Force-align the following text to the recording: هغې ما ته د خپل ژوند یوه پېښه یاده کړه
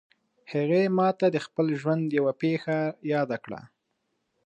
هغې 0.51 0.83
ما 0.97 1.09
ته 1.19 1.27
د 1.31 1.37
خپل 1.45 1.65
ژوند 1.79 2.05
یوه 2.19 2.33
پېښه 2.41 2.77
یاده 3.13 3.37
کړه 3.43 3.61